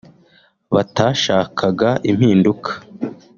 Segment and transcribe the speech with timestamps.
[0.75, 2.71] batashakaga impinduka